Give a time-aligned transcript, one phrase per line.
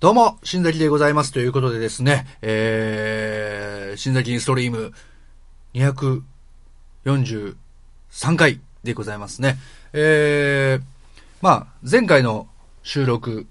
[0.00, 1.32] どうも、新崎でございます。
[1.32, 4.92] ということでですね、えー、新崎インストリーム
[5.74, 7.56] 243
[8.36, 9.56] 回でございますね。
[9.92, 10.82] えー、
[11.40, 12.46] まあ、前回の
[12.84, 13.48] 収録、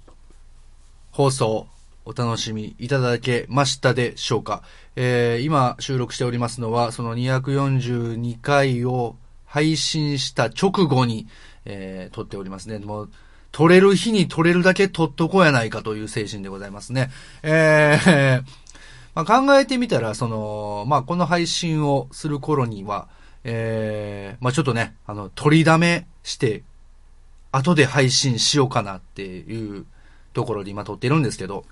[1.12, 1.68] 放送、
[2.06, 4.64] お楽しみいただけましたでしょうか。
[4.96, 11.28] えー、今収録しておりますのは、その242回を配信した直後に、
[11.66, 12.80] えー、撮っておりますね。
[12.80, 13.10] もう
[13.58, 17.10] 取れる日に取れるだけ取っとこうやないかという精神でございますね。
[17.42, 18.44] えー、
[19.20, 23.08] まあ、考えてみたら、その、まあ、この配信をする頃には、
[23.44, 26.62] えー、まあ、ちょっとね、あの、取りだめして、
[27.52, 29.88] 後で配信しようかなっていう
[30.34, 31.66] ところで今撮ってるんですけど、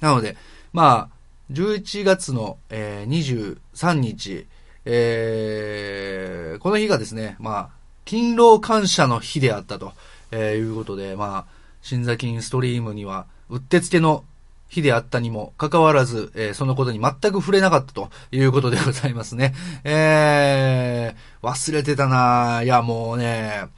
[0.00, 0.36] なので、
[0.72, 1.16] まあ、
[1.50, 4.46] 11月の、えー、23日、
[4.84, 7.68] えー、この日がですね、まあ、
[8.04, 9.94] 勤労感謝の日であったと。
[10.30, 11.46] えー、いうことで、まあ、
[11.82, 14.24] 新座金ストリームには、うってつけの
[14.68, 19.54] 日であったにもかかわらず、えー、そのことに全く触れなかったということでございますね。
[19.84, 23.68] えー、忘れてたないや、もうね、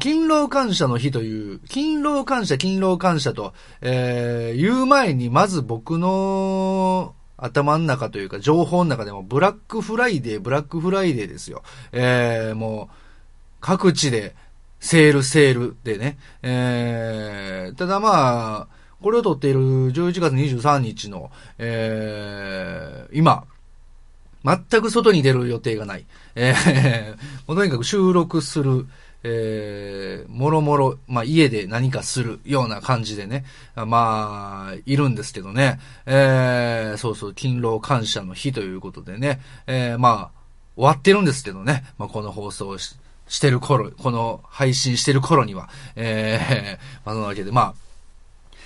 [0.00, 11.62] 勤労感謝の日という、勤労感謝、勤労感謝と、えー、言う前に、まず僕の頭の中というか、情報の中でも、ブラックフライデー、ブラックフライデーですよ。
[11.92, 12.94] えー、もう、
[13.60, 14.34] 各地で、
[14.80, 16.18] セールセールでね。
[16.42, 19.60] えー、ただまあ、これを撮っている
[19.92, 23.44] 11月23日の、えー、今、
[24.44, 26.06] 全く外に出る予定がない。
[26.34, 28.86] えー、 とにかく収録する、
[29.22, 40.38] えー、もろもろ、まあ、家で何かするような感じでね、まあ、いるんですけどね、えー、そうそう、勤労感謝の日ということでね、えー、まあ、
[40.76, 42.96] 終わってるんですけどね、まあ、この放送し
[43.28, 47.74] してる頃、この配信してる頃には、えー、 まあ、そのわけで、まあ、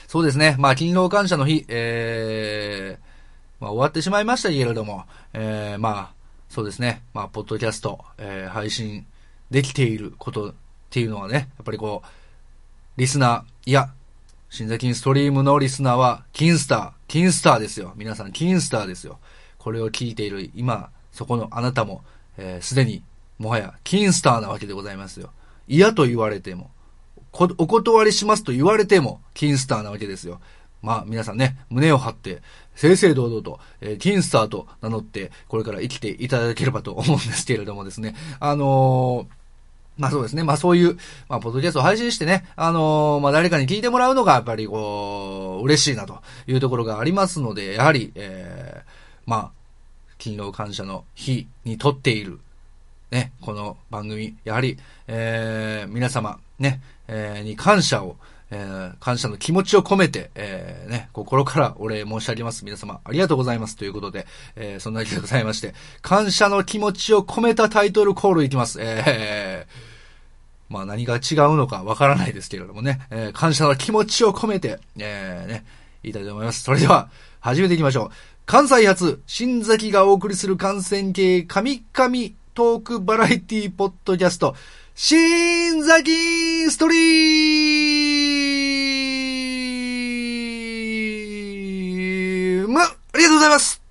[0.08, 6.10] そうですね、まあ、勤労感謝の日、えー、まあ、終わってしまいましたけれども、えー、まあ、
[6.48, 9.06] そうですね、まあ、ポッドキャスト、えー、配信
[9.50, 10.54] できていることっ
[10.90, 13.90] ていうのはね、やっぱりこう、リスナー、いや、
[14.50, 17.94] 新座金ストリームのリスナーは、金スター、金スターですよ。
[17.96, 19.18] 皆さん、金スターですよ。
[19.56, 22.04] これを聞いている今、そこのあなたも、
[22.36, 23.02] えー、すでに
[23.38, 25.30] もはや、金スターなわけでございますよ。
[25.68, 26.70] 嫌と言われても、
[27.32, 30.40] お断りしますと言われても、金スターなわけですよ。
[30.82, 32.42] まあ、皆さんね、胸を張って、
[32.74, 38.14] 正々堂々と、えー、金スターと名乗って、これから生きていただければと思うんですけれどもですね。
[38.40, 39.42] あのー、
[39.98, 40.42] まあそうですね。
[40.42, 40.98] まあそういう、
[41.28, 48.90] まあ、ポッドキャストを配信してね、あのー、まあ誰かに聞いてもらうのが、やっぱりこう、嬉しいなというところがありますので、やはり、えー、
[49.26, 49.52] まあ、
[50.18, 52.40] 勤労感謝の日にとっている
[53.12, 58.16] ね、この番組、やはり、えー、皆様、ね、えー、に感謝を、
[58.50, 62.64] えー、感謝の気持ちを込めて、えー、ね、心からお礼申し上げます。
[62.64, 63.76] 皆様、ありがとうございます。
[63.76, 68.78] ということで、えー、そんなわけでございまして、感謝の気持ちを込めたタイトルコールいきます。
[68.80, 71.20] えー、まあ何が違う
[71.56, 75.66] のかわからないですけれどもね、えー、感謝の気持ちを込めて、えー、ね、
[76.02, 76.62] 言いたいと思います。
[76.62, 78.10] それでは、始めていきましょう。
[78.46, 84.54] 関西発、新崎がお送りする感染系神々トークバラエティポッドキャスト、
[84.94, 92.78] 新崎ストリーム。
[92.78, 93.81] ありがとうございます。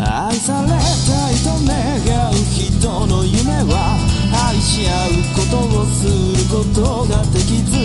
[0.01, 3.99] 愛されたいと願う人の夢は
[4.51, 7.77] 愛し合うことをすることができず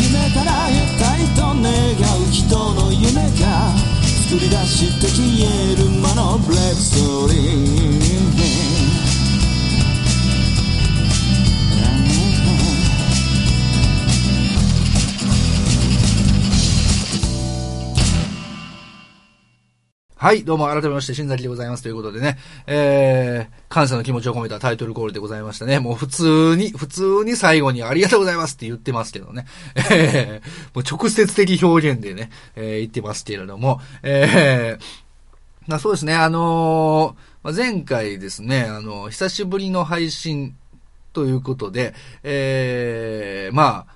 [0.00, 3.76] 夢から得たいと願う人の夢が
[4.28, 8.19] 作り出して消える魔のブレイクストーリー
[20.22, 22.36] はい、どうも改めまして、新崎でございますということでね、
[22.66, 25.80] えー、感謝の気持ちを込めたタイトルコールでございましたね。
[25.80, 29.46] もう普通に、普通に最後にありがとうございますって言ってますけどね。
[29.90, 34.84] えー、もう直接的表現でね、えー、言ってますけれども、えー、
[35.66, 40.54] まあそうですね、あのー、前回ですね、あのー、久しぶりの配信
[41.14, 41.94] ということで、
[42.24, 43.94] えー、まあ、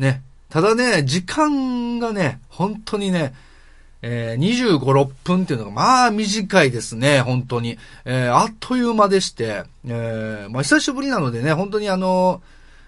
[0.00, 3.34] ね、ただね、時間がね、本当にね、
[4.02, 7.78] えー、25、6分っていうのが、まあ短いですね、本当に。
[8.04, 12.42] えー、あっという間でして、えー、まあ久しぶりなのでね、本当にあの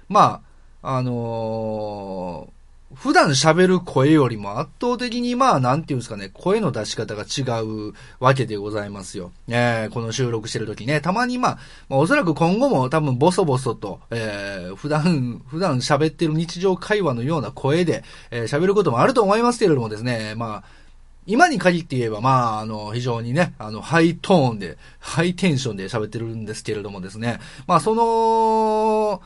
[0.09, 0.43] ま
[0.83, 2.53] あ、あのー、
[2.95, 9.33] 普段喋る声よりも圧倒的にまあ、なんていうんですかね、声の出し方が違うわけでございますよ。
[9.49, 11.59] えー、この収録してる時ね、たまにまあ、
[11.89, 20.82] まあ、おそらく今後も多分ボソボソと、えー、普段、普段喋ってる日常会話のような声で、えー、喋ることもあると思いますけれどもですね、まあ、
[21.27, 29.23] 今に限って言えば、まあ、あの、非常にね、あの、ハイトーンで、ハイテンションで喋ってるんですけれどもですね、まあ、その、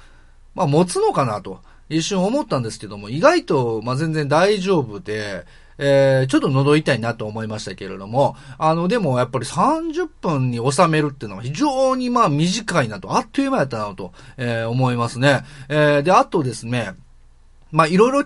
[0.55, 5.47] まあ、持つのかなと、一瞬思ったんですけども、意外と、まあ、全然大丈夫で、
[5.79, 15.45] えー、ちょっと喉痛いなと思いましたけれども、あの、でもやっぱり30分に収めるっていうのは非常にまあ短いなと、あっという間やったなと、えー、思いますね。
[15.69, 16.95] えー、で、あとですね、
[17.73, 18.25] まあいろいろ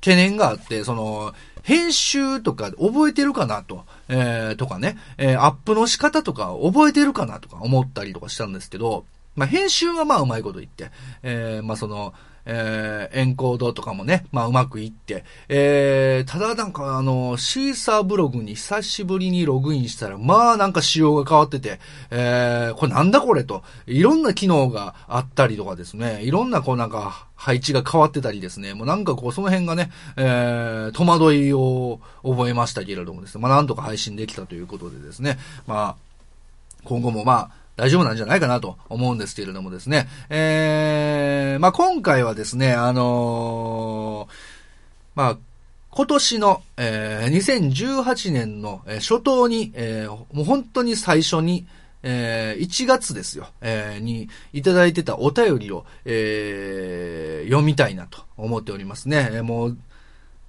[0.00, 1.32] 懸念があって、その、
[1.66, 9.04] 編集とか覚えてるかなと、えー、とかね、えー、アップの仕方とか覚えてるかなとか思ったりとかしたんですけど、
[9.34, 10.92] まあ、編集はまあうまいこと言って、
[11.24, 12.14] えー、まあその、
[12.46, 35.96] えー、エンコードとかもね、まあうまくいって、えー、ただなんかあの、シーサーブログに久しぶりにログインしたら、まあなんか仕様が変わってて、えー、これなんだこれと、いろんな機能があったりとかですね、いろんなこうなんか配置が変わってたりですね、もうなんかこうその辺がね、えー、戸惑いを覚えましたけれどもですね、まあなんとか配信できたということでですね、まあ、
[36.84, 40.08] 今後もまあ、大丈夫なんじゃないかなと思うんですけれどもですね。
[40.30, 44.34] えー、まあ、今回はですね、あのー、
[45.14, 45.38] まあ、
[45.90, 51.66] 今年の、えー、2018年の、初頭に、えー、もう本当に最初に、
[52.02, 59.42] えー、1月ですよ、えー、にいただいてたお便りを、えー、読みたいなと思っておりますね。
[59.42, 59.78] もう、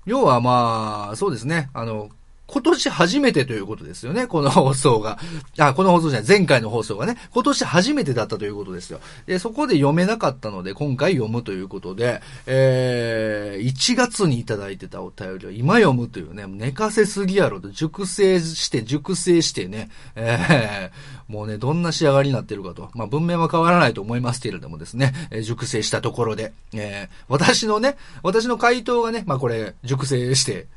[0.06, 2.10] 要はまあ、そうですね、あの、
[2.48, 5.20] 今年初めてということですよね、この放送が。
[5.58, 9.02] あ、この放送じゃない、前回の放送がね、今年初めてだったということですよ。
[9.26, 22.90] で、そこで読めなかったので、今回読むということで、えー、1月にいただいてたお便りを今読むというね、寝かせすぎやろと、熟成して、熟成してね、えー、もうね、どんな仕上がりになってるかと。
[22.94, 30.68] まあ、文面は変わらないと思いますけれどもですね、えー、熟成したところで、えー、私のね、私の回答がね、まあ、これ、熟成して、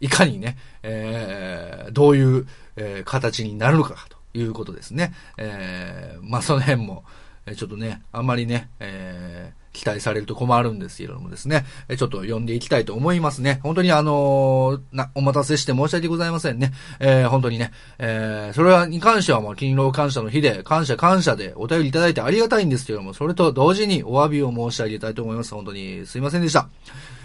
[0.00, 5.12] いかにね、えー、どういう、えー、形になるのかということですね。
[5.36, 7.04] えー、まあ、その辺も、
[7.46, 13.60] えちょっとね、あんまりね、えー、期待されると困るんですけれどもですね、えちょっと読んでいきたいと思いますね。
[13.62, 16.72] 本当にあのー、な、お待たせして申し訳ございませんね。
[16.98, 25.54] えー、本当にね、えー、それはに関してはもう勤労感謝の日で、感謝感謝でお便りいただいてありがたいんですけれども、それと同時にお詫びを申し上げたいと思います。
[25.54, 26.68] 本当にすいませんでした。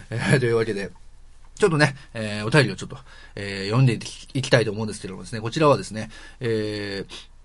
[0.10, 0.92] えー、というわけで、
[1.56, 2.98] ちょっとね、えー、お便りをちょっと、
[3.36, 6.10] えー、読んでいきたいと思うんですけどもですね、こちらはですね、
[6.42, 7.36] えー、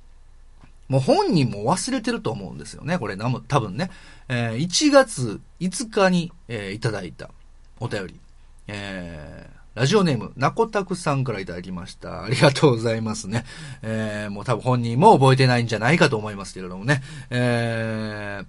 [0.89, 3.91] もう本人も忘れてると思うんですよね、これ、な多分ね。
[4.29, 7.31] えー、1月5日に、えー、いただいた
[7.79, 8.21] お便り。
[8.67, 12.25] えー、ラジオネーム、なこたくさんからいただきました。
[12.25, 13.45] ありがとうございますね。
[13.83, 17.03] えー、もう多分本人も覚えてないんじゃないかと思いますけれどもね。
[17.31, 18.47] えー、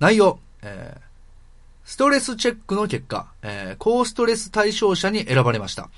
[0.00, 0.97] 内容、え、
[1.88, 5.88] ストレスチェックの結果、えー、高ストレス対象者に選ばれました。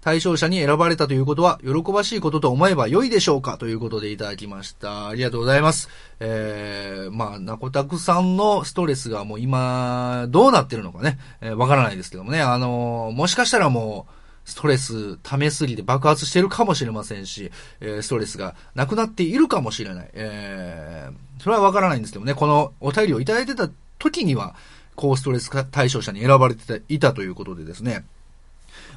[0.00, 3.56] 対象者に選ばれたということは、喜ばしいことと思えば良いでしょうか？
[3.56, 5.06] ということでいただきました。
[5.06, 5.88] ありがとうございます。
[6.18, 14.08] えー、まあ、なこたくさんのストレスがもう今、どうなってるのかね、えー、わからないですけどもね、あのー、もしかしたらも
[14.44, 20.10] う、ストレス溜めすぎて爆発してるかもしれませんし、えー、ストレスがなくなっているかもしれない。
[20.12, 24.56] えー、それはわからないんですけどね、このお便りをいただいてた時には、
[24.96, 28.04] 高ストレス対象者に選ばれていたということでですね。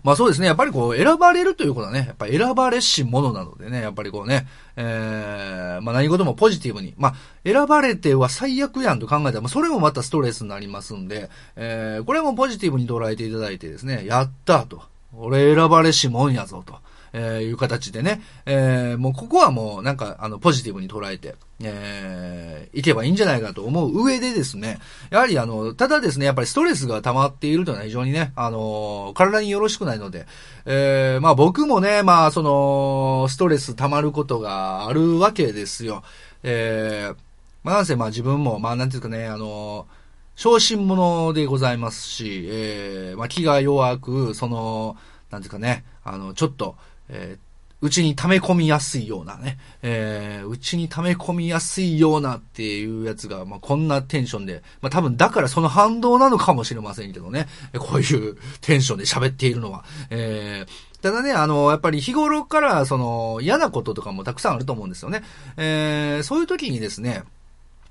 [0.04, 0.48] まあそうですね。
[0.48, 14.84] やっぱりこう、選ばれるということはね、やっぱ選ばれしものなのでね、やっぱりこうね、えー、まあ何事もポジティブに、まあ、選ばれては最悪やんと考えたら、まあそれもまたストレスになりますんで、えー、これもポジティブに捉えていただいてですね、やったと。
[15.18, 16.76] 俺選ばれしもんやぞと。
[17.14, 30.26] えー、いう形でね、えー、もうここはもうなんか、あの、ポジティブに捉えて、えー、いけばいいんじゃないかと思う上でですね、やはりあの、ただですね、やっぱりストレスが溜まっているというのは非常にね、あの、体によろしくないので、
[30.66, 36.04] えー、まあ僕もね、まあその、ストレス溜まることがあるわけですよ。
[36.44, 37.16] えー、
[37.64, 39.88] まあなんせまあ自分も、まあなんていうかね、あの、
[40.36, 44.96] 小心者でございますし、えー、まあ気が弱く、その、
[45.30, 46.76] なんていうかね、あの、ちょっと、
[47.10, 47.38] え、
[47.82, 57.48] うちに溜め込みやすいようなね、えー、うちに溜め込みやすいようなっていうやつが、まあ、こんなテンションで、まあ、多分だからその反動なのかもしれませんけどね、
[57.78, 59.86] こういうテンションで喋っているのは。
[60.10, 65.24] えー、ただね、あの、やっぱり日頃からその嫌なこととかもたくさんあると思うんですよね。
[65.56, 67.24] えー、そういう時にですね、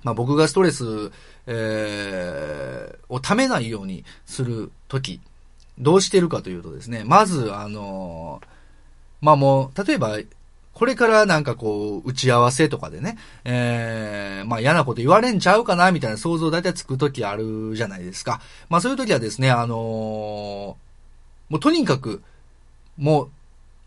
[0.03, 1.11] まあ、僕がストレス、
[1.47, 5.21] えー、を溜めないようにする時、
[5.79, 8.48] どうしてるかというとですね、まず、あのー
[9.21, 10.19] まあもう、例えば、
[10.75, 18.41] これからなんかこう、打ち合わせとかでね、ええー、まあ嫌なこと言われんちゃうかな、みたいな想像大体つくときあるじゃないですか。
[18.69, 20.77] まあそういうときはですね、あのー、も
[21.51, 22.23] うとにかく、
[22.97, 23.31] もう、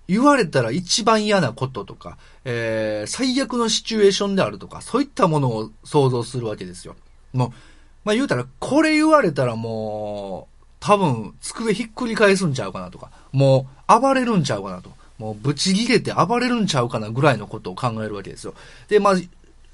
[0.09, 6.97] 言われたら一番嫌なこととか、えー、最悪のシチュエーションであるとか、そういったものを想像するわけですよ。
[7.31, 7.49] もう、
[8.03, 14.91] まあ言うたら、これ言われたらもう、多分、机ひっくり返すんちゃうかなとか、もう、暴れるんちゃうかなと。
[15.21, 18.55] もうブチギレて暴れるんちゃうかなぐらいのことを考えるわけですよ。
[18.89, 19.13] で、まあ、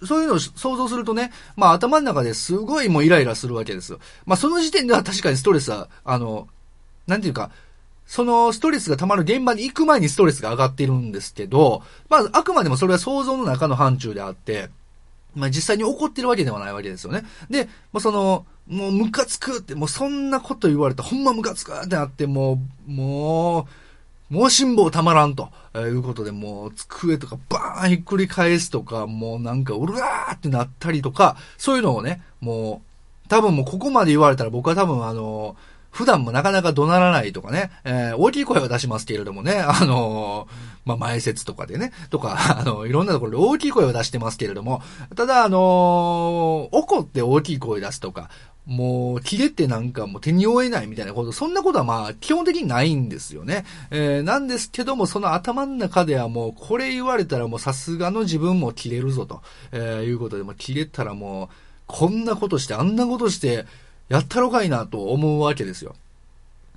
[0.05, 3.99] そういうのを想像するとね、まあ頭の中ですごいもうイライラするわけですよ。
[4.25, 6.49] まあその時点では確かにストレスは、あの、
[7.07, 7.49] なんていうか、
[8.05, 14.69] そのストレスが溜まる現場に行く前にストレスが上がっているんですけど、まああくまでもそれは想像の中の範疇であって、
[15.33, 17.23] まあ実際に起こってるわけではないわけですよね。
[17.49, 23.65] で、もうその、もうムカつくって、もうそんなこと言われたほんまムカつくってなって、もう、もう、
[24.29, 32.81] もう辛抱たまらんと、え、いうことで、もう机とかバーンひっくり返すとか、もうなんかうるわーってなったりとか、そういうのをね、も
[33.25, 35.57] う、多分もうここまで言われたら僕は多分あの
[35.91, 40.47] 普段もなかなか怒鳴らないとかね、えー、大きい声は出しますけれどもね、あの
[40.85, 44.81] まあ、前説とかでね、とか、 あの、いろんなところで大きい声を出してますけれども、
[45.15, 48.29] ただ、あの怒って大きい声出すとか、
[48.67, 53.65] もう、切れてなんかもう手に負えないみたいなこと、そんなことはまあ、基本的にないんですよね。
[53.91, 61.47] えー、なんですけども、その頭の中ではもう、これ言われたらもうさすがの自分も切れるぞと、えー、いうことで、も切れたらもう、
[61.87, 63.65] こんなことして、あんなことして、
[64.09, 65.95] やったろかいなと思うわけですよ。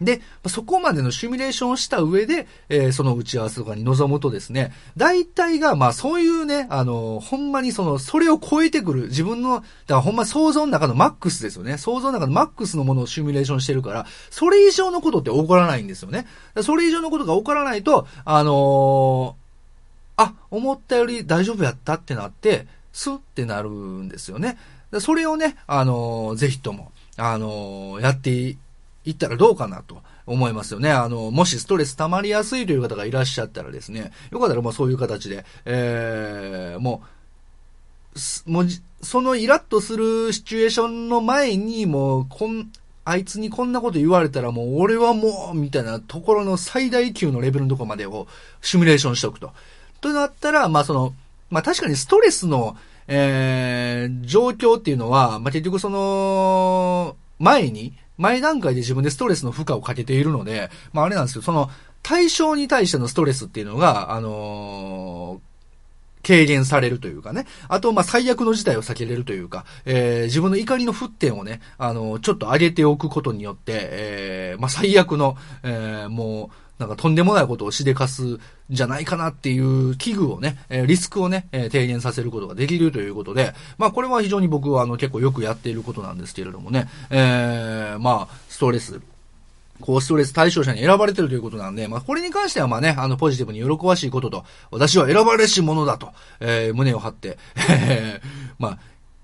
[0.00, 11.76] で、そこまでのシミュレーションをした上で、えー、その打ち合わせとかに臨むとですね、大体が、まあそういうね、あの、ほんまにその、それを超えてくる自分の、だからほんま想像の中のマックスですよね。
[11.76, 16.26] 想像の中のマックスのものをシミュレーションしてるから、それ以上のことって起こらないんですよね。
[16.62, 24.58] それ以上のことが起こらないと、あのー、あ、思ったより大丈夫やったってなって、スッってなるんですよね。
[24.98, 28.56] それをね、あのー、ぜひとも、あのー、やってい
[29.04, 30.90] 行ったらどうかなと思いますよね。
[30.90, 37.02] あの、もしストレス溜まりやすいという方がいらっしゃったらですね、よかったらもうそういう形で、えー、も
[38.46, 38.66] う、もう、
[39.02, 42.70] そのイラッとするシチュエーションの前に、もう、こん、
[43.04, 48.26] あいつにこんなこと言われたらもう俺はもう、みたいなところの最大級のレベルのとこまでを
[48.60, 49.52] シミュレーションしておくと。
[50.00, 51.14] となったら、まあその、
[51.50, 52.76] まあ確かにストレスの、
[53.08, 61.70] えー、状況っていうのは、まあ結局その、前に、前段階で自分でストレスの負荷をかけているので、まああれなんですけど、その
[62.02, 67.46] 対象に対してのストレスっていうのが、あのー、軽減されるというかね。
[67.68, 89.02] あと、ま、最悪の事態を避けれるというか、えー、自分の怒りの沸点をね、あの、ちょっと上げておくことによって、えー、まあ、最悪の、えー、もう、なんかとんでもないことをしでかすんじゃないかなっていう危惧をね、えリスクをね、え低減させることができるということで、まあこれは非常に僕はあの結構よくやっていることなんですけれどもね、えー、まあストレス、
[89.80, 97.38] 高ストレス対象者に選ばれてるということなんで、まあ、これに関してはまあね、あの、ポジティブに喜ばしいことと、私は選ばれし者だと、えー、胸を張って、
[97.70, 98.26] えー、
[98.58, 98.78] まあ、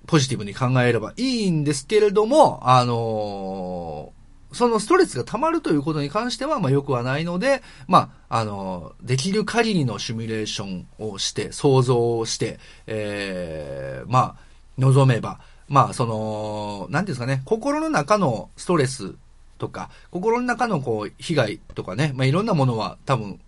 [0.07, 4.13] ポジティブに考えればいいんですけれども、あの
[4.53, 14.37] そのストレスが溜まるということに関しては、まあ、良くはないので、まあ、あの、できる限りのシミュレーションをして、想像をして、ええー、まあ、
[14.79, 19.15] 望めば、まあ、その、なんですかね、心の中のストレス
[19.59, 23.41] とか、心の中のこう、被害とかね、まあ、いろんなものは多分、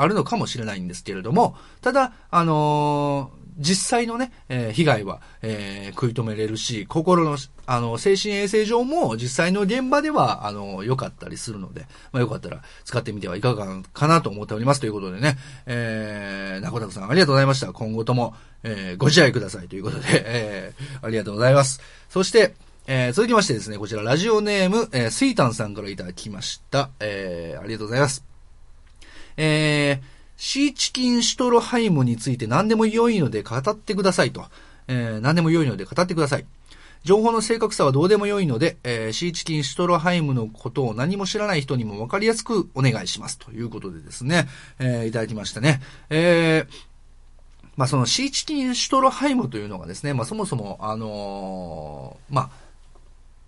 [0.00, 17.72] あるのかもしれないんですけれども、ただ、あのー実際のね、えー、被害は、えー、食い止めれるし、心の、あの、精神衛生上も実際の現場では、あの、良かったりするので、まあ、よかったら使ってみてはいかがかなと思っておりますということでね、えー、中田さんありがとうございました。
[17.72, 21.82] 今後とも、えー、ご自愛くださいということで、えー、ありがとうございます。
[22.08, 22.54] そして、
[22.86, 26.88] えー、続きましてですね、こちらラジオネーム、えー、スイタンさんからいただきました。
[26.98, 28.29] えー、ありがとうございます。
[29.36, 30.04] えー、
[30.36, 34.44] シーチキンシュトロハイムについて何でも良いので語ってくださいと。
[34.88, 36.46] えー、何でも良いので語ってください。
[37.02, 43.38] 情報の正確さはどうでも良いので、えー、シーチキンシュトロハイムのことを何も知らない人にも分かりやすくお願いします。
[43.38, 45.80] ということでですね、えー、いただきましたね。
[46.10, 46.74] えー、
[47.76, 52.50] まあ、そのシーチキンシュトロハイムというのがですね、まあ、そもそも、あのー、まあ、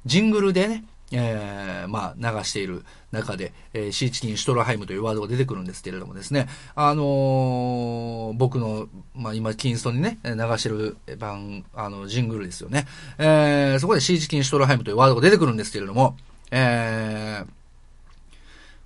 [0.06, 12.86] ジングルでね、えー、まあ、流している中で、えー、シーチキン・シュトロハイムというワードが出てくるんですけれどもですね、あのー、僕の、まあ、今、キンストにね、流してる番、あの、ジングルですよね。
[13.18, 16.16] えー、そこでシーチキン・シュトロハイムというワードが出てくるんですけれども、
[16.50, 17.46] えー、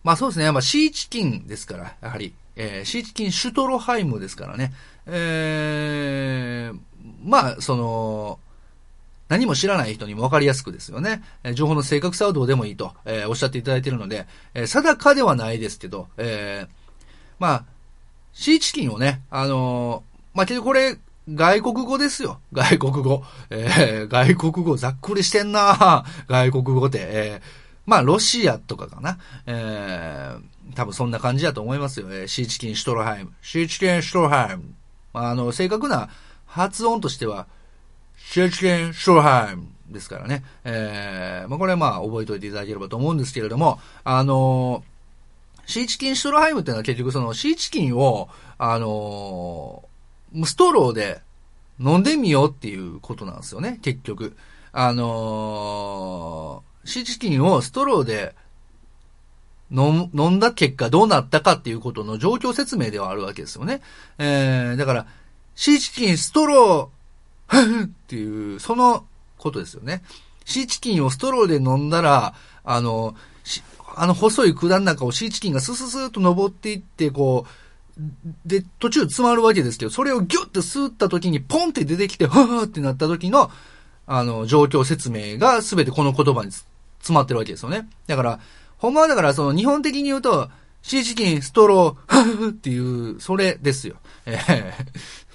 [0.04, 4.72] まあそうですね、まあ、シーチキンですから、やはり、えー、シーチキン・シュトロハイムですからね、
[5.06, 6.78] えー、
[7.24, 8.38] まあ、その、
[9.28, 11.22] 何も知らない人にも分かりやすくですよね。
[11.42, 16.68] え情報の正確さはどうでもいいと、えー、おっしゃっていただいているので、えー、定かではないですけど、えー、
[17.38, 17.64] まあ、
[18.32, 20.04] シーチキンをね、あの
[20.34, 22.40] まあ、けどこれ、外国語ですよ。
[22.52, 23.24] 外国語。
[23.50, 26.98] え、外国語ざっくりしてんな 外国語って。
[27.00, 27.42] え、
[27.84, 29.18] まあ、ロシアとかかな。
[29.46, 30.36] え、
[30.74, 32.06] 多分そんな感じだと思いますよ。
[32.12, 33.32] え、シーチキンシュトロハイム。
[33.42, 34.74] シーチキンシュトロハイム。
[35.14, 36.10] あの、正確な
[36.46, 37.46] 発音としては、
[38.28, 40.42] シェチケン・ショーハイムですからね。
[40.64, 48.28] えー、まあ、これはまあ覚えておいていただければと思うんですけれども、あのー、シーチキン・シュトロハイムっていうのは結局そのシーチキンを、
[48.58, 51.20] あのー、ストローで
[51.78, 54.36] 飲んでみようっていうことなんですよね、結局。
[54.72, 58.34] あのー、シーチキンをストローで
[59.70, 63.82] 飲飲んだ結果どうなったかっていうことの状況説明ではあるわけですよね。
[64.18, 65.06] えー、だから、
[65.54, 66.95] シーチキンストロー
[67.48, 69.04] っていう、その
[69.38, 70.02] ことですよね。
[70.44, 72.34] シーチキンをストローで飲んだら、
[72.64, 73.14] あの、
[73.98, 77.50] あの細い管の中をシーチキンがスススーっと登っていって、こう、
[78.44, 83.50] で、途中詰まるわけですけど、それをギュッて吸った時にポンって出てきて、はぁってなった時の、
[84.06, 87.88] あの、状況説明が全てこの言葉に詰まってるわけですよね。
[88.06, 88.40] だから、
[88.78, 90.50] ほんまはだからその日本的に言うと、
[90.82, 93.96] シーチキン、ストロー、はぁっていう、それですよ。
[94.26, 94.74] え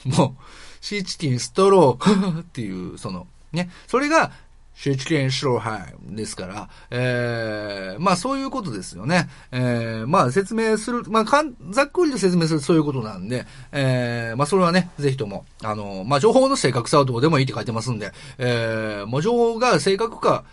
[0.06, 0.44] ー、もう、
[0.82, 2.42] シーチキンストロー。
[2.42, 4.32] っていう、その、ね、それが、
[4.74, 9.30] シーチキンシローハイですから、えー、まあそういうことですよね。
[9.52, 20.46] えー、まあ説明する、まあかん、ざっくりと説明するそういうことなんで、えー、まあそれはね、ぜひとも、あの、まあ情報の正確さはどうでもいいって書いてますんで、えー、もう情報が正確か、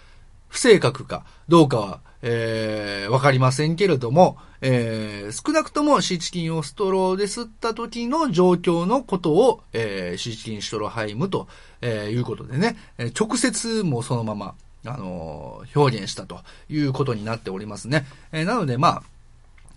[0.49, 11.49] 不正確かどうかは、えー、わかりませんけれども、えー、少なくともシーチキンをストローで吸った時の状況のことを、えー、シーチキンシトロハイムと、
[11.81, 12.77] えー、いうことでね、
[13.19, 14.55] 直接もそのまま、
[14.85, 18.07] あの、表現したということになっておりますね。
[18.33, 19.03] え、なので、まあ、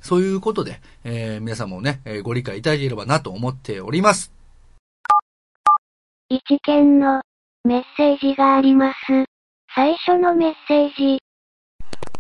[0.02, 4.32] そういうことで、え、皆さんもね、え、ご理解いただければなと思っております。
[6.30, 7.22] 一件の
[7.64, 8.96] メッセージがあります。
[9.76, 11.22] 最初のメッセージ。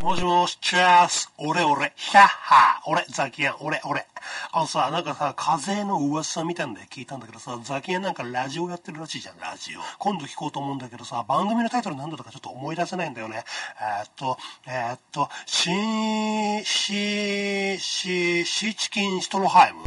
[0.02, 4.04] もしもし、チャース、俺俺、ヒャッハー、俺、ザキヤン、俺俺。
[4.52, 9.80] あのさ、なんかさ、風の噂みたいんで聞いたんだけどさ、ザキヤンなんかラジオやってるらしいじゃん、ラジオ。
[10.00, 13.44] 今度聞こうと思うんだけどさ、番組のタイトル何だったかちょっと思い出せないんだよね。
[13.80, 19.84] えー、っと、えー、っと、シー、シー、シー、シーチキンシトロハイム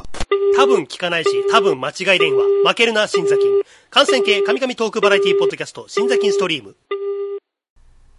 [0.56, 2.44] 多分聞かないし、多分間違い電話。
[2.64, 3.62] 負けるな、新ザキン。
[3.90, 6.76] 感染系神々トークバラエティポッドキャスト、新ザキンストリーム。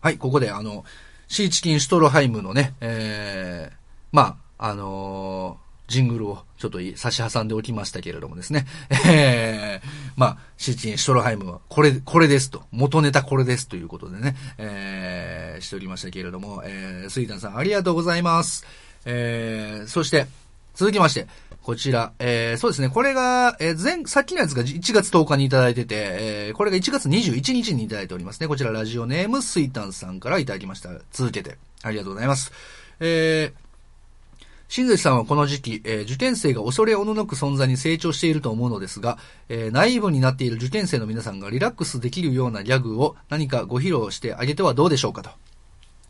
[0.01, 0.83] はい、ここであの、
[1.27, 3.75] シーチキン・シュトロハイムのね、えー、
[4.11, 8.65] まあ、あのー、ジングルをちょっと差し挟んでおきましたけれどもですね。
[9.07, 12.63] えー、まあ、シーチキン・シュトロハイムはこれ、これですと。
[12.71, 18.65] 元ネタこれですということでね、えー、しておりましたけれども、えー、スイタンさんありがとうございます。
[19.05, 20.27] えー、そして、
[20.73, 21.27] 続きまして、
[21.65, 28.47] こちら、えー、そうですね、これが、えー、前、さっきのやつが1月10日にいただいてて、えー、これが1月21日にいただいておりますね。
[28.47, 30.91] こちらラジオネームスイタンさんからいただきました。
[31.11, 32.51] 続けて、ありがとうございます。
[32.99, 39.17] えー、新崎さんはこの時期、えー、受験生が恐れおののく存在に成長していると思うのですが、
[39.49, 45.31] えー、ナイーブになっている受験生の皆さんがリラックスできるようなギャグを何かご披露してあげてはどうでしょうかと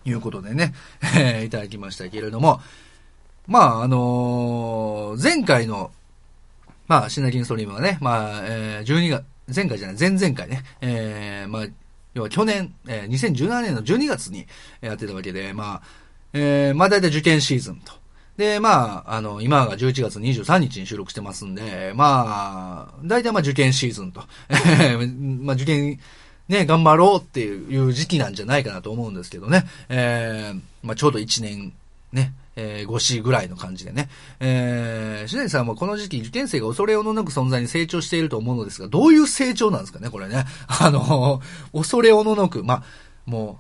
[0.03, 0.73] いうことでね、
[1.17, 2.59] えー、いただきましたけれども、
[3.47, 5.91] まあ、あのー前回の、
[6.88, 9.23] まあ、シナキンストリームはね、まあ、えー、12月、
[9.55, 11.65] 前回じゃない、前々回ね、えー、まあ、
[12.13, 14.45] 要は去年、えー、2017年の12月に
[14.81, 15.81] やってたわけで、まあ、
[16.34, 17.93] えー、まあ大体受験シーズンと。
[18.38, 24.21] で、まあ、あの、今が11月23日に収録してますんで、まあ、大体まあ受験シーズンと。
[25.41, 25.99] まあ受験、
[26.47, 29.65] ね、頑張ろうっていう時期なんじゃないかなと思うんですけどね。
[29.89, 31.73] えー、まあちょうど1年、
[32.12, 34.09] ね、えー、5子ぐらいの感じでね。
[34.39, 40.45] えー、しなさんはこの時期受験生が恐れおののく存在に成長していると思うのですが、どういう成長なんですかね、これね。
[40.67, 41.41] あの、
[41.73, 42.83] 恐れおののく、ま、
[43.25, 43.59] も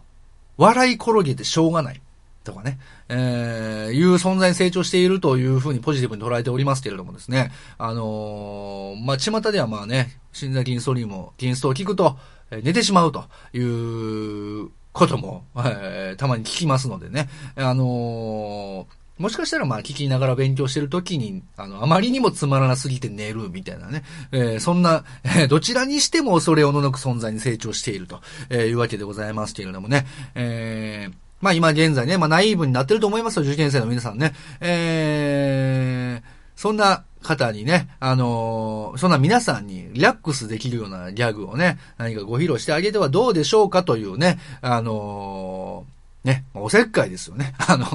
[0.57, 2.01] う、笑い転げてしょうがない。
[2.45, 2.79] とかね、
[3.09, 12.17] えー、いう存在に成長しているというふうにポジティブに捉えておりますけれどもですね、あのー、まあ、巷ではまあね、新座金ストリームを、金ストを聞くと、
[12.51, 24.03] え寝てしまうということも、えーたまに聞きますのでね、あのーもしかしたらまあ聞きながら勉強してるときに、あの、あまりにもつまらなすぎて寝るみたいなね、
[24.33, 34.33] えーそんな、えーどちらにしても恐れおののく存在に成長しているとえーいうわけでございますけれどもね、えーまあ今現在ね、まあナイーブになってると思いますよ、受験生の皆さんね。
[34.61, 36.23] えー、
[36.55, 45.95] そんな方にね、あのーそんな皆さんにリラックスできるようなギャグをね、何かご披露してあげてはどうでしょうかというね、あのー
[46.27, 47.53] ね、おせっかいですよね。
[47.67, 47.85] あの、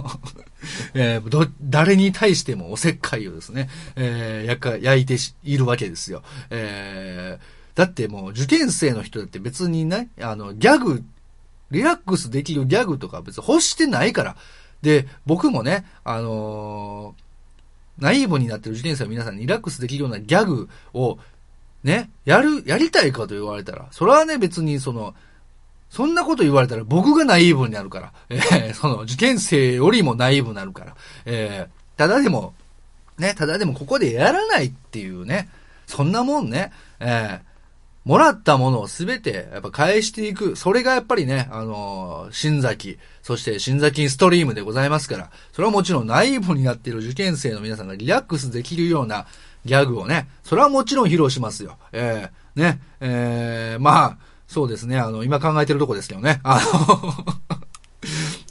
[0.95, 6.23] えーど、誰に対してもおせっかいをですね、えー、やか、焼いているわけですよ。
[6.51, 11.03] えー、だってもう受験生の人だって別にね、あの、ギャグ、
[11.71, 14.37] リラックスできるギャグとか別に欲してないから。
[14.83, 17.30] で、僕もね、あのー
[18.01, 21.19] ナイーブになってる受験生の皆さんにリラックスできるようなギャグを、
[21.85, 25.15] ね、やる、やりたいかと言われたら、それはね、別にその、
[25.91, 32.55] そんなこと言われたら僕がナイーブになるから、えー その受験生よりもナイーブになるから、えーただでも、
[33.19, 35.51] ね、ただでもここでやらないっていうね、
[35.87, 37.50] そんなもんね、えー
[38.05, 40.57] もらったものをすべて、やっぱ返していく。
[40.57, 49.27] それがやっぱりね、あのー新崎、そして新崎ストリームでございますから、それはもちろん内部になっている受験生の皆さんがリラックスできるような
[49.65, 51.77] ギャグをね、それはもちろん披露しますよ。
[51.93, 56.41] えーね、えーまあ、そうですね、あの、今考えてるとこですけどね。
[56.43, 57.13] あの、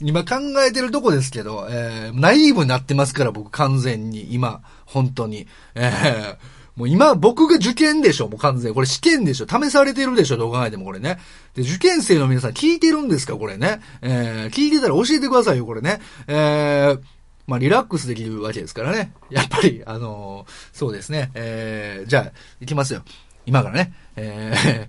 [0.00, 0.36] 今考
[0.66, 5.46] えてるとこですけど、えー、ナイーブになってますから、僕完全に、今、本当に。
[5.74, 6.36] えー、
[6.80, 8.74] もう今、僕が受験でしょ、もう完全に。
[8.74, 11.18] これ試験でしょ、試されてるでしょ、どう考えてもこれね。
[11.54, 13.82] で、受験生の皆さん聞いてるんですか、これね。
[14.00, 16.00] えー、聞いてたら教えてくださいよ、これね。
[16.26, 17.00] えー、
[17.46, 19.12] まあ、リラックスできるわけですからね。
[19.28, 21.30] やっぱり、あのーそうですね。
[21.34, 23.02] えー、じゃあ、行きますよ。
[23.44, 23.92] 今からね。
[24.16, 24.88] え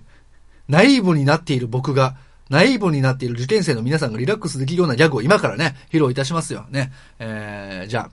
[0.68, 2.16] ナイーブになっている僕が、
[2.48, 6.64] ナイーブになっている受験生の皆さんがリラックスできるようなギャグを今からね、披露いたしますよ。
[6.70, 6.90] ね。
[7.18, 8.10] えー、じゃあ、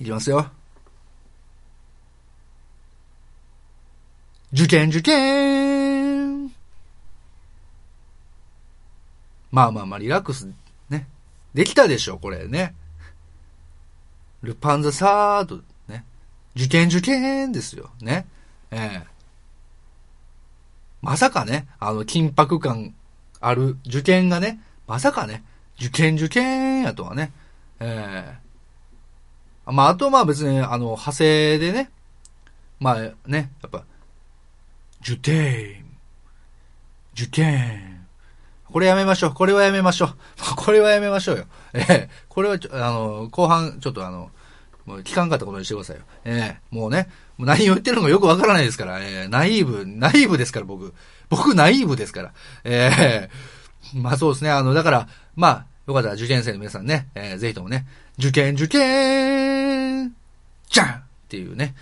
[0.00, 0.61] いきますよ。
[4.52, 6.52] 受験受験
[9.50, 10.48] まあまあまあ、リラックス、
[10.88, 11.06] ね。
[11.54, 12.74] できたでしょ、これね。
[14.42, 16.04] ルパンザサード、ね。
[16.56, 18.26] 受験受験ですよ、ね。
[18.70, 19.12] ええ
[21.02, 22.94] まさかね、あの、緊迫感
[23.40, 25.42] ある受験がね、まさかね、
[25.78, 27.32] 受験受験やとはね。
[27.80, 28.38] え
[29.66, 31.90] えまあ、あとまあ別に、あの、派生でね、
[32.80, 33.84] まあね、やっぱ、
[35.02, 35.84] 受験、
[37.14, 38.06] 受験。
[38.70, 39.34] これやめましょう。
[39.34, 40.14] これはやめましょう。
[40.56, 41.44] これはやめましょうよ。
[41.74, 42.10] ええ。
[42.28, 44.30] これはちょ、あの、後半、ちょっとあの、
[44.86, 46.02] もう聞かんかったことにしてくださいよ。
[46.24, 46.74] ええ。
[46.74, 49.28] もうね、もう何を言ってるのかよくわからないですから、ええ。
[49.28, 50.94] ナイーブ、ナイーブですから、僕。
[51.28, 52.32] 僕、ナイーブですから。
[52.64, 53.30] ええ。
[53.94, 57.38] まあそうですね、あの、だから、まあ、よかったら受験生の皆さんね、ええ。
[57.38, 57.86] ぜひともね、
[58.18, 60.14] 受験受験!
[60.70, 60.88] じゃん!
[60.88, 61.74] っていうね、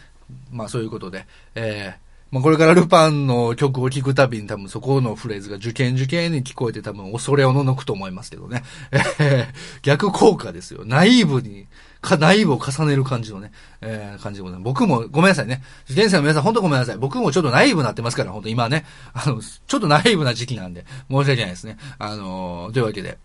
[0.51, 2.10] まあそういうことで、ええ。
[2.31, 8.63] まあこれからルパンの曲を聴くたびに多分そこのフレーズが受験受験に聞こえて多分恐れをののくと思いますけどね。
[8.93, 9.47] え ー
[9.83, 10.85] 逆効果ですよ。
[10.85, 11.67] ナイーブに、
[12.01, 14.65] か、ナイーブを重ねる感じのね、えー感じでございます。
[14.65, 15.63] 僕もごめんなさいね。
[15.87, 16.99] 受験生の皆さん本当ごめんなさい。
[16.99, 18.85] 僕もちょっとナイーブになってますから、本当今ね。
[19.13, 21.79] あの、ちょっとナイーブな時期なんで、申し訳ないですね。
[21.99, 23.19] あのーというわけで、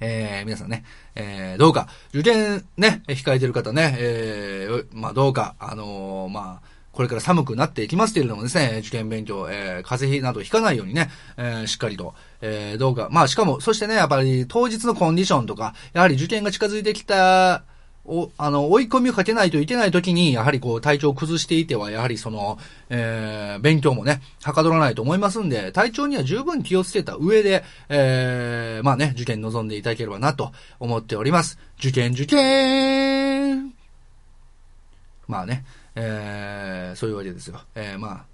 [0.00, 17.62] えー、皆さんね、えー、どうか、受験ね、控えてる方ね、えー、まあどうか、あのーまあ、これから寒くなっていきますけれどもですね、受験勉強、えー、風邪などひかないようにね、えー、しっかりと、えー、どうか、まあしかも、そしてね、やっぱり当日のコンディションとか、やはり受験が近づいてきた
[18.04, 31.58] お、あの、追い込みをかけないといけない時に、やはりこう、体調を崩していては、やはりその、えー、勉強もね、はかどらないと思いますんで、体調には十分気をつけた上で、えー、まあね、受験に臨んでいただければなと思っております。
[31.78, 33.74] 受験、受験。
[35.28, 37.60] まあね、えー、そういうわけですよ。
[37.74, 38.24] えー、まあ、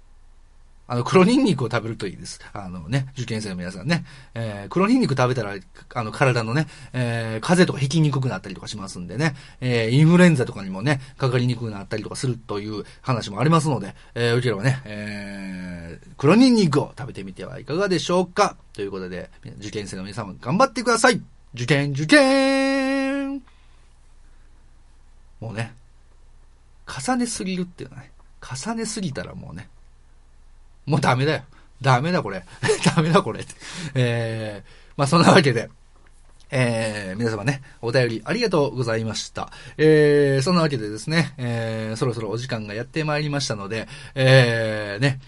[0.89, 2.39] あの、黒ニンニクを食べるといいです。
[2.53, 4.05] あのね、受験生の皆さんね。
[4.33, 5.53] えー、黒ニンニク食べたら、
[5.93, 21.21] あの、体のね、えー、風邪とか引きにくくなったりとかしますんでね、えー、インフルエンザとかにもね、かかりにくくなったりとかするという話もありますので、えー、よければね、えー、黒ニンニクを食べてみてはいかがでしょうかということで、受験生の皆さん頑張ってください
[21.53, 23.43] 受験、受験
[25.41, 25.73] もうね、
[26.87, 29.67] 重ねすぎるっていうのはね、重ねすぎたらもうね、
[30.85, 31.43] もうダメだよ。
[31.81, 32.43] ダメだこれ。
[32.95, 33.45] ダメだこれ。
[33.93, 35.69] えー、まあそんなわけで、
[36.49, 39.51] えー、皆様ね、お便りありがとうございました。
[39.77, 45.19] えー、そんなわけでですね、えー、そろそろお時間がやってまいりましたので、えー、ね、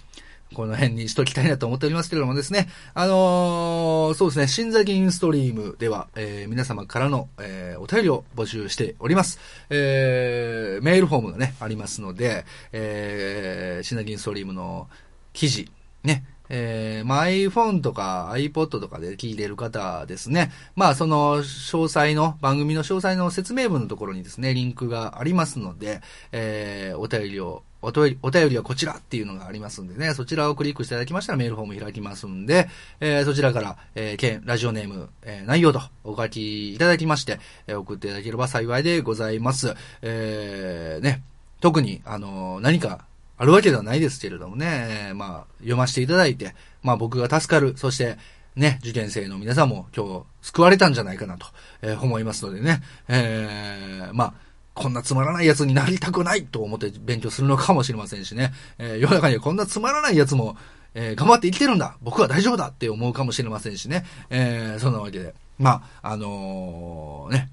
[0.54, 9.40] この辺にしときたいなと思っておりますけれどもですね、あのー、そうですね、新座銀ストリームでは、えー、皆様からの、えー、お便りを募集しております。
[9.70, 14.88] えー、メールフォームがね、ありますので、えー、新座銀ストリームの
[15.34, 15.70] 記事、
[16.04, 20.52] ね、えー、まあ、iPhone とか iPod とかで聞いてる方ですね。
[20.76, 32.68] まあ、その、詳細の、番組の詳細の説明文のところにですね、リンクがありますので、えー、お便りを、お便り、お便りはこちらっていうのがありますんでね、そちらをクリックしていただきましたらメールフォーム開きますんで、
[33.00, 39.76] えー、そちらから、えー、ラジオネーム、えー、内容とお書きいただきまして、えー、送っていただければ幸いでございます。
[40.02, 41.24] えー、ね、
[41.62, 43.06] 特に、あの、何か
[43.38, 48.18] あるわけではないですけれどもね、まあ、読ませていただいて、まあ僕が助かる、そして、
[48.56, 51.48] ね、受験生の皆さんも今日救われたんじゃないかなと、
[51.82, 54.34] えー、思いますのでね、えー、まあ、
[54.80, 60.56] こんなつまらないやつになりたくないと思って勉強するのかもしれませんしね、えー、世の中にはこんなつまらないやつも、
[60.94, 61.98] えー、頑張って生きてるんだ。
[62.02, 67.50] 僕は大丈夫だって思うかもしれませんしね、えー、そんなわけで、まあ、あのー、ね、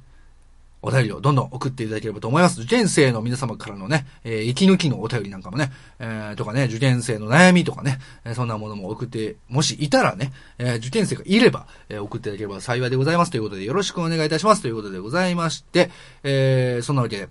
[0.86, 2.60] お便りをどんどん送っていただければと思います。
[2.60, 15.90] 受験生の皆様からのね、えー、息抜きのお便りなんかもね、えー、とかね、受験生の悩みとかね、えー、そんなものも送って、もしいたらね、えー、受験生がいれば、えー、送っていただければ幸いでございますということで、よろしくお願いいたしますということでございまして、
[16.22, 17.28] えー、そんなわけで、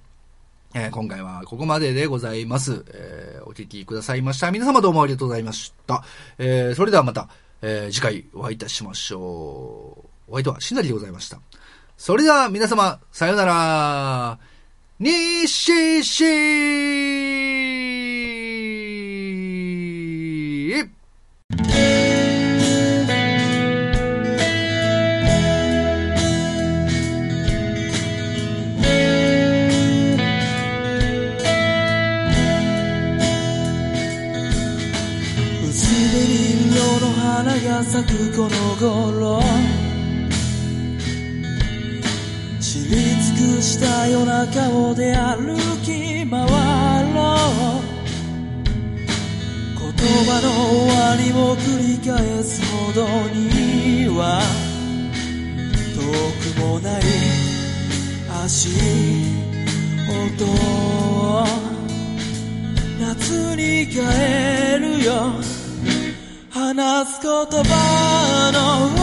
[0.73, 2.83] えー、今回はここまででございます。
[2.89, 4.51] えー、お聞きくださいました。
[4.51, 6.03] 皆様どうもありがとうございました。
[6.37, 7.29] えー、それではまた、
[7.61, 10.15] えー、次回お会いいたしましょう。
[10.27, 11.39] お相手はしんなりでございました。
[11.97, 14.39] それでは皆様、さようなら。
[14.99, 16.23] にしし
[35.63, 36.25] 薄紅
[36.71, 39.74] 色の花が咲くこの頃
[42.75, 46.51] 知り尽くしたような顔で歩き回ろう
[49.79, 49.91] 言
[50.25, 54.41] 葉の終わりを繰り返すほどには
[55.95, 56.01] 遠
[56.59, 57.01] くもない
[58.43, 58.67] 足
[60.09, 60.45] 音
[62.99, 63.99] 夏に帰
[64.81, 65.31] るよ
[66.49, 67.31] 話す言
[67.63, 68.51] 葉
[68.91, 68.94] の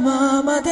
[0.00, 0.70] ままで